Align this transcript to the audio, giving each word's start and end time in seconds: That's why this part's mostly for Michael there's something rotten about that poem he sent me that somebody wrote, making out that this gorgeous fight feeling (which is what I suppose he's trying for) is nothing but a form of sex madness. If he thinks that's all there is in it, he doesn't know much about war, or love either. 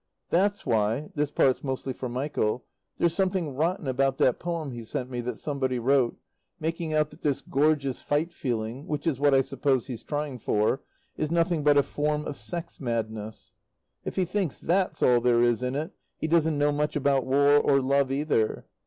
That's 0.31 0.65
why 0.65 1.11
this 1.13 1.29
part's 1.29 1.63
mostly 1.63 1.93
for 1.93 2.09
Michael 2.09 2.65
there's 2.97 3.13
something 3.13 3.53
rotten 3.53 3.87
about 3.87 4.17
that 4.17 4.39
poem 4.39 4.71
he 4.71 4.83
sent 4.83 5.11
me 5.11 5.21
that 5.21 5.37
somebody 5.39 5.77
wrote, 5.77 6.17
making 6.59 6.91
out 6.91 7.11
that 7.11 7.21
this 7.21 7.39
gorgeous 7.41 8.01
fight 8.01 8.33
feeling 8.33 8.87
(which 8.87 9.05
is 9.05 9.19
what 9.19 9.35
I 9.35 9.41
suppose 9.41 9.85
he's 9.85 10.01
trying 10.01 10.39
for) 10.39 10.81
is 11.17 11.29
nothing 11.29 11.63
but 11.63 11.77
a 11.77 11.83
form 11.83 12.25
of 12.25 12.35
sex 12.35 12.79
madness. 12.79 13.53
If 14.03 14.15
he 14.15 14.25
thinks 14.25 14.59
that's 14.59 15.03
all 15.03 15.21
there 15.21 15.43
is 15.43 15.61
in 15.61 15.75
it, 15.75 15.91
he 16.17 16.25
doesn't 16.27 16.57
know 16.57 16.71
much 16.71 16.95
about 16.95 17.27
war, 17.27 17.57
or 17.57 17.79
love 17.79 18.11
either. 18.11 18.65